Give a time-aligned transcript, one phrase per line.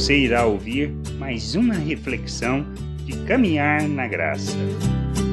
[0.00, 2.64] você irá ouvir mais uma reflexão
[3.04, 4.56] de caminhar na graça.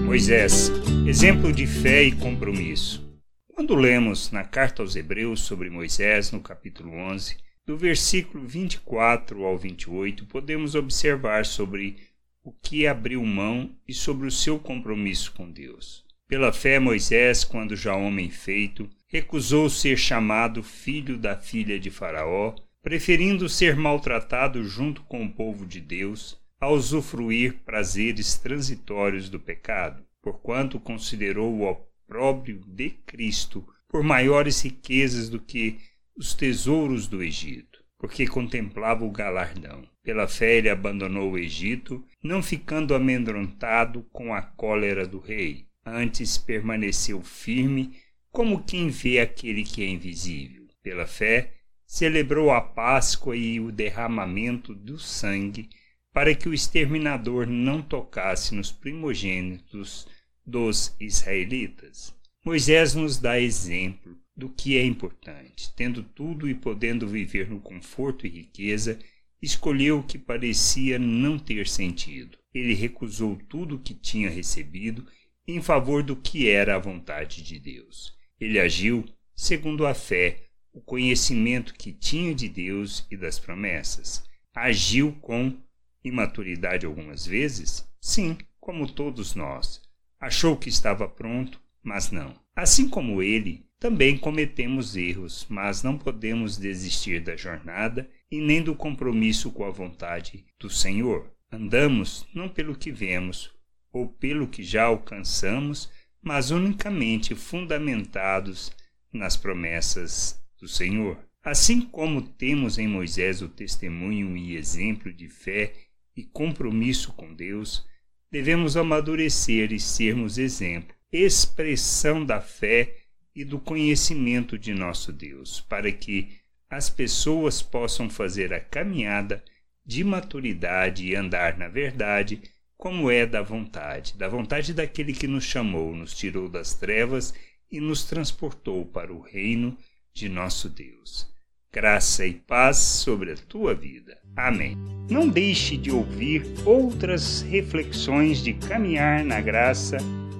[0.05, 0.69] Moisés,
[1.07, 3.01] exemplo de fé e compromisso.
[3.47, 9.57] Quando lemos na carta aos Hebreus sobre Moisés, no capítulo 11, do versículo 24 ao
[9.57, 11.95] 28, podemos observar sobre
[12.43, 16.03] o que abriu mão e sobre o seu compromisso com Deus.
[16.27, 22.53] Pela fé, Moisés, quando já homem feito, recusou ser chamado filho da filha de Faraó,
[22.81, 30.03] preferindo ser maltratado junto com o povo de Deus, a usufruir prazeres transitórios do pecado,
[30.21, 35.77] porquanto considerou o opróbrio de Cristo por maiores riquezas do que
[36.17, 39.87] os tesouros do Egito, porque contemplava o galardão.
[40.03, 46.37] Pela fé ele abandonou o Egito, não ficando amedrontado com a cólera do rei, antes
[46.37, 47.97] permaneceu firme,
[48.31, 50.67] como quem vê aquele que é invisível.
[50.81, 51.56] Pela fé,
[51.87, 55.69] celebrou a Páscoa e o derramamento do sangue,
[56.13, 60.07] para que o exterminador não tocasse nos primogênitos
[60.45, 62.13] dos israelitas.
[62.45, 65.73] Moisés nos dá exemplo do que é importante.
[65.75, 68.99] Tendo tudo e podendo viver no conforto e riqueza,
[69.41, 72.37] escolheu o que parecia não ter sentido.
[72.53, 75.05] Ele recusou tudo o que tinha recebido
[75.47, 78.13] em favor do que era a vontade de Deus.
[78.39, 80.46] Ele agiu segundo a fé,
[80.77, 84.23] o conhecimento que tinha de Deus e das promessas.
[84.53, 85.57] Agiu com
[86.03, 87.89] imaturidade algumas vezes?
[87.99, 89.81] Sim, como todos nós.
[90.19, 92.35] Achou que estava pronto, mas não.
[92.55, 98.75] Assim como ele, também cometemos erros, mas não podemos desistir da jornada e nem do
[98.75, 101.31] compromisso com a vontade do Senhor.
[101.51, 103.51] Andamos não pelo que vemos
[103.91, 108.71] ou pelo que já alcançamos, mas unicamente fundamentados
[109.11, 111.17] nas promessas do Senhor.
[111.43, 115.73] Assim como temos em Moisés o testemunho e exemplo de fé
[116.15, 117.85] e compromisso com Deus,
[118.31, 122.95] devemos amadurecer e sermos exemplo, expressão da fé
[123.33, 126.37] e do conhecimento de nosso Deus, para que
[126.69, 129.43] as pessoas possam fazer a caminhada
[129.85, 132.41] de maturidade e andar na verdade,
[132.75, 137.33] como é da vontade, da vontade daquele que nos chamou, nos tirou das trevas
[137.71, 139.77] e nos transportou para o reino
[140.17, 141.27] de nosso Deus.
[141.71, 144.17] Graça e paz sobre a tua vida.
[144.35, 144.75] Amém.
[145.07, 149.97] Não deixe de ouvir outras reflexões de caminhar na graça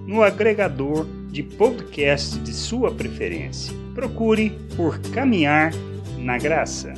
[0.07, 3.71] no agregador de podcast de sua preferência.
[3.93, 5.71] Procure por Caminhar
[6.17, 6.93] na Graça.